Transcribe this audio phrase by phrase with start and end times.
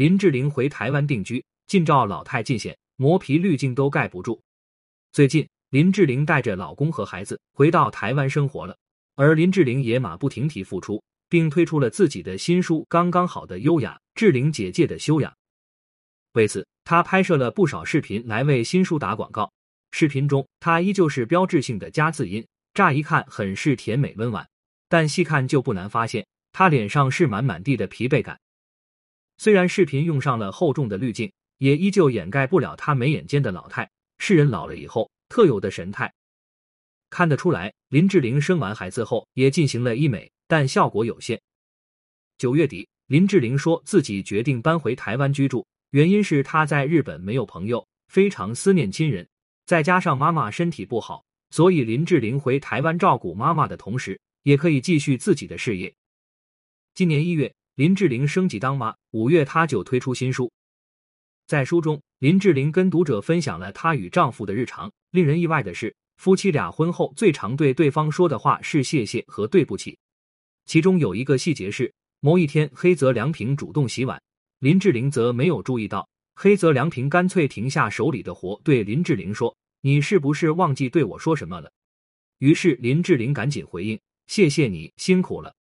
[0.00, 4.40] 林志玲回台湾定居，近照老太尽显，磨皮滤镜都盖不住。
[5.12, 8.74] 最近，林志玲带着老公和孩子回到台湾生活了，
[9.14, 15.30] 而林志玲也马不停蹄复出，并推出了自己的新书《刚刚好的优雅》，志玲姐姐的修养。
[16.32, 19.52] 为此，她拍摄了不少视频来为新书打广告。
[19.92, 22.42] 视频中，她依旧是标志性的加字音，
[22.72, 24.48] 乍一看很是甜美温婉，
[24.88, 28.40] 但细看就不难发现，她脸上是满满地的疲惫感。
[29.42, 36.12] 虽然视频用上了厚重的滤镜，也依旧掩盖不了她眉眼间的老态，是人老了以后特有的神态。
[37.08, 41.40] 看得出来，林志玲生完孩子后也进行了医美，但效果有限。
[42.36, 49.26] 九月底，林志玲说自己决定搬回台湾居住，原因是她在日本没有朋友，非常思念亲人，
[49.64, 55.94] 再加上妈妈身体不好，所以林志玲回台湾照顾妈妈的同时，也可以继续自己的事业。
[56.94, 57.50] 今年一月。
[57.80, 60.52] 林志玲升级当妈，五月她就推出新书。
[61.46, 64.92] 在书中，林志玲跟读者分享了她与丈夫的日常。
[65.12, 69.96] 令人意外的是，夫妻俩婚后最常对对方说的话是谢谢和对不起。
[70.66, 74.20] 其中有一个细节是，某一天黑泽良平主动洗碗，
[74.58, 76.06] 林志玲则没有注意到。
[76.34, 81.72] 黑泽良平干脆停下手里的活，对林志玲说：“你是不是忘记对我说什么了？”
[82.40, 85.54] 于是林志玲赶紧回应：“谢谢你辛苦了。”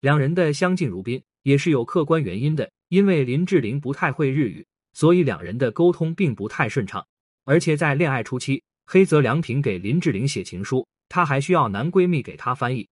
[0.00, 7.06] 两人的相敬如宾也是有客观原因的，因为林志玲不太会日语，所以两人的沟通并不太顺畅。
[7.44, 12.88] 而且在恋爱初期，黑泽良平给林志玲写情书，她还需要男闺蜜给她翻译。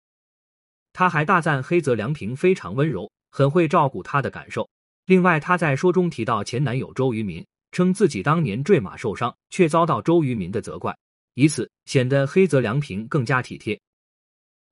[0.93, 4.69] 他还大赞黑泽良平非常温柔，很会照顾她的感受。
[5.05, 10.97] 另外，他在书中提到前男友周渝民，称自己当年坠马受伤，却遭到周渝民的责怪，
[11.35, 13.79] 以此显得黑泽良平更加体贴。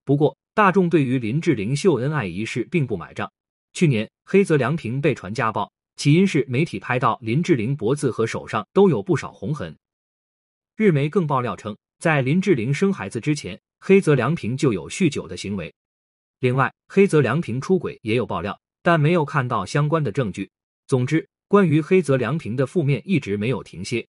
[0.05, 3.31] 不过，大众对于林志玲秀恩爱一事并不买账。
[3.73, 9.77] 去年黑泽良平被传家暴，起因是媒体拍到林志玲脖子和手上都有不少红痕。
[10.77, 15.75] 日媒更爆料称，在林志玲生孩子之前，黑泽良平就有酗酒的行为。
[16.39, 20.49] 另外，黑泽良平出轨也有爆料，但没有看到相关的证据。
[20.87, 24.07] 总之，关于黑泽良平的负面一直没有停歇。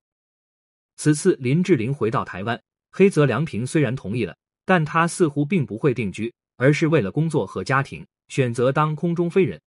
[0.96, 2.62] 此次林志玲回到台湾，
[2.92, 4.38] 黑泽良平虽然同意了。
[4.66, 9.62] 但他似乎并不会定居，而是为了工作和家庭选择当空中飞人。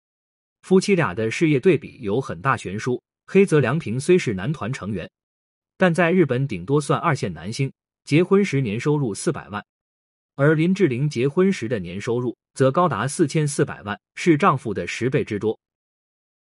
[0.62, 3.00] 夫妻俩的事业对比有很大悬殊。
[3.30, 5.08] 黑泽良平虽是男团成员，
[5.76, 7.70] 但在日本顶多算二线男星，
[8.04, 9.62] 结婚时年收入四百万，
[10.34, 15.60] 而林志玲结婚时的年收入则高达四千四百万，是丈夫的十倍之多。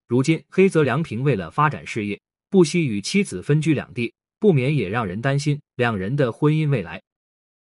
[0.07, 7.01] 如今黑泽良平为了发展事业，不惜与妻子分居两地，不免也让人担心两人的婚姻未来。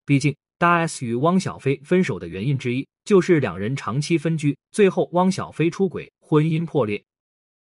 [0.07, 0.35] 毕竟。
[0.63, 7.03] 大 S 与汪小菲分手的原因之一就是两人长期分居，最后汪小菲出轨，婚姻破裂。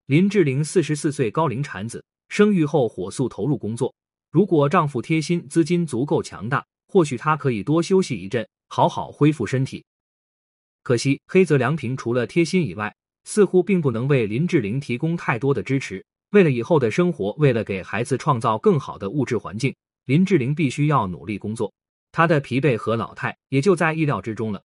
[0.06, 3.94] 林志玲四十四岁高龄产子，生育后火速投入工作。
[4.32, 9.84] 如果丈夫贴心，资金足够强大，或许她可以多休息一阵，好好恢复身体。
[10.82, 12.96] 可惜黑泽良平除了贴心以外，
[13.26, 16.02] 似乎并不能为林志玲提供太多的支持。
[16.32, 21.74] 为了以后的生活，为了给孩子创造更好的物质环境，林志玲必须要努力工作。
[22.16, 24.64] 他的疲惫和老态也就在意料之中了。